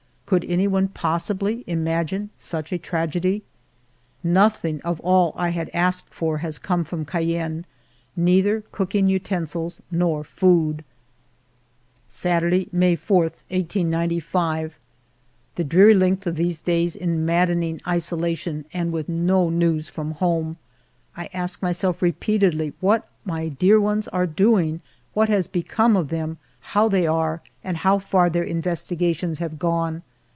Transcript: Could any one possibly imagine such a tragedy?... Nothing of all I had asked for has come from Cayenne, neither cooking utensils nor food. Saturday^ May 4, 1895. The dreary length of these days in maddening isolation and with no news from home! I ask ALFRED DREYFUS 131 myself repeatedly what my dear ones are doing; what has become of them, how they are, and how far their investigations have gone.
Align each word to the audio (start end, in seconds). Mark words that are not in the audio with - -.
Could 0.31 0.45
any 0.45 0.65
one 0.65 0.87
possibly 0.87 1.65
imagine 1.67 2.29
such 2.37 2.71
a 2.71 2.77
tragedy?... 2.77 3.43
Nothing 4.23 4.79
of 4.81 5.01
all 5.01 5.33
I 5.35 5.49
had 5.49 5.69
asked 5.73 6.07
for 6.13 6.37
has 6.37 6.57
come 6.57 6.85
from 6.85 7.03
Cayenne, 7.03 7.65
neither 8.15 8.61
cooking 8.71 9.09
utensils 9.09 9.81
nor 9.91 10.23
food. 10.23 10.85
Saturday^ 12.09 12.71
May 12.71 12.95
4, 12.95 13.23
1895. 13.23 14.79
The 15.55 15.65
dreary 15.65 15.93
length 15.95 16.25
of 16.25 16.37
these 16.37 16.61
days 16.61 16.95
in 16.95 17.25
maddening 17.25 17.81
isolation 17.85 18.63
and 18.71 18.93
with 18.93 19.09
no 19.09 19.49
news 19.49 19.89
from 19.89 20.11
home! 20.11 20.55
I 21.17 21.25
ask 21.33 21.61
ALFRED 21.61 21.67
DREYFUS 21.67 21.83
131 22.41 22.71
myself 22.71 22.71
repeatedly 22.71 22.73
what 22.79 23.09
my 23.25 23.49
dear 23.49 23.81
ones 23.81 24.07
are 24.07 24.25
doing; 24.25 24.81
what 25.13 25.27
has 25.27 25.49
become 25.49 25.97
of 25.97 26.07
them, 26.07 26.37
how 26.71 26.87
they 26.87 27.05
are, 27.05 27.41
and 27.65 27.75
how 27.75 27.99
far 27.99 28.29
their 28.29 28.45
investigations 28.45 29.39
have 29.39 29.59
gone. 29.59 30.03